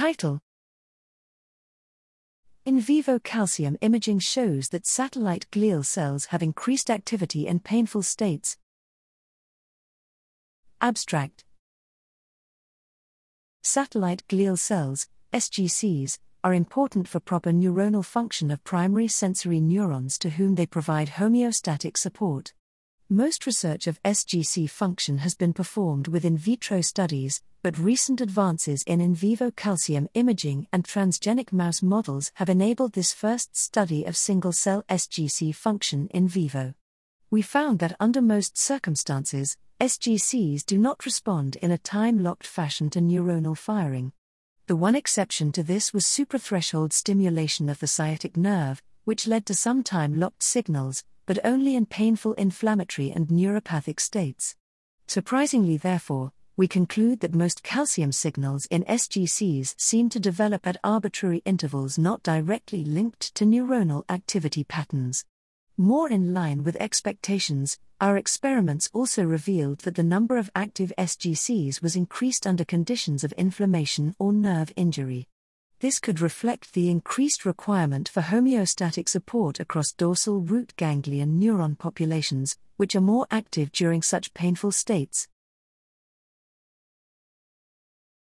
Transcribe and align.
Title 0.00 0.40
In 2.64 2.80
vivo 2.80 3.18
calcium 3.18 3.76
imaging 3.82 4.20
shows 4.20 4.70
that 4.70 4.86
satellite 4.86 5.46
glial 5.50 5.84
cells 5.84 6.24
have 6.32 6.42
increased 6.42 6.88
activity 6.88 7.46
in 7.46 7.60
painful 7.60 8.02
states. 8.02 8.56
Abstract 10.80 11.44
Satellite 13.62 14.22
glial 14.26 14.58
cells, 14.58 15.06
SGCs, 15.34 16.16
are 16.42 16.54
important 16.54 17.06
for 17.06 17.20
proper 17.20 17.52
neuronal 17.52 18.02
function 18.02 18.50
of 18.50 18.64
primary 18.64 19.06
sensory 19.06 19.60
neurons 19.60 20.16
to 20.20 20.30
whom 20.30 20.54
they 20.54 20.64
provide 20.64 21.10
homeostatic 21.10 21.98
support. 21.98 22.54
Most 23.12 23.44
research 23.44 23.88
of 23.88 24.00
SGC 24.04 24.70
function 24.70 25.18
has 25.18 25.34
been 25.34 25.52
performed 25.52 26.06
with 26.06 26.24
in 26.24 26.36
vitro 26.36 26.80
studies, 26.80 27.42
but 27.60 27.76
recent 27.76 28.20
advances 28.20 28.84
in 28.84 29.00
in 29.00 29.16
vivo 29.16 29.50
calcium 29.50 30.08
imaging 30.14 30.68
and 30.72 30.84
transgenic 30.84 31.52
mouse 31.52 31.82
models 31.82 32.30
have 32.34 32.48
enabled 32.48 32.92
this 32.92 33.12
first 33.12 33.56
study 33.56 34.04
of 34.04 34.16
single 34.16 34.52
cell 34.52 34.84
SGC 34.88 35.52
function 35.52 36.06
in 36.14 36.28
vivo. 36.28 36.74
We 37.32 37.42
found 37.42 37.80
that 37.80 37.96
under 37.98 38.22
most 38.22 38.56
circumstances, 38.56 39.56
SGCs 39.80 40.64
do 40.64 40.78
not 40.78 41.04
respond 41.04 41.56
in 41.56 41.72
a 41.72 41.78
time 41.78 42.22
locked 42.22 42.46
fashion 42.46 42.90
to 42.90 43.00
neuronal 43.00 43.58
firing. 43.58 44.12
The 44.68 44.76
one 44.76 44.94
exception 44.94 45.50
to 45.50 45.64
this 45.64 45.92
was 45.92 46.04
suprathreshold 46.04 46.92
stimulation 46.92 47.68
of 47.68 47.80
the 47.80 47.88
sciatic 47.88 48.36
nerve, 48.36 48.80
which 49.02 49.26
led 49.26 49.46
to 49.46 49.54
some 49.54 49.82
time 49.82 50.20
locked 50.20 50.44
signals, 50.44 51.02
but 51.30 51.38
only 51.44 51.76
in 51.76 51.86
painful 51.86 52.32
inflammatory 52.32 53.12
and 53.12 53.28
neuropathic 53.28 54.00
states. 54.00 54.56
Surprisingly, 55.06 55.76
therefore, 55.76 56.32
we 56.56 56.66
conclude 56.66 57.20
that 57.20 57.32
most 57.32 57.62
calcium 57.62 58.10
signals 58.10 58.66
in 58.66 58.82
SGCs 58.82 59.80
seem 59.80 60.08
to 60.08 60.18
develop 60.18 60.66
at 60.66 60.80
arbitrary 60.82 61.40
intervals 61.44 61.96
not 61.96 62.24
directly 62.24 62.82
linked 62.82 63.32
to 63.36 63.44
neuronal 63.44 64.02
activity 64.08 64.64
patterns. 64.64 65.24
More 65.76 66.10
in 66.10 66.34
line 66.34 66.64
with 66.64 66.74
expectations, 66.80 67.78
our 68.00 68.16
experiments 68.16 68.90
also 68.92 69.22
revealed 69.22 69.82
that 69.82 69.94
the 69.94 70.02
number 70.02 70.36
of 70.36 70.50
active 70.56 70.92
SGCs 70.98 71.80
was 71.80 71.94
increased 71.94 72.44
under 72.44 72.64
conditions 72.64 73.22
of 73.22 73.30
inflammation 73.34 74.16
or 74.18 74.32
nerve 74.32 74.72
injury. 74.74 75.28
This 75.80 75.98
could 75.98 76.20
reflect 76.20 76.74
the 76.74 76.90
increased 76.90 77.46
requirement 77.46 78.06
for 78.06 78.20
homeostatic 78.20 79.08
support 79.08 79.60
across 79.60 79.92
dorsal 79.92 80.38
root 80.42 80.74
ganglion 80.76 81.40
neuron 81.40 81.78
populations, 81.78 82.58
which 82.76 82.94
are 82.94 83.00
more 83.00 83.26
active 83.30 83.72
during 83.72 84.02
such 84.02 84.34
painful 84.34 84.72
states. 84.72 85.26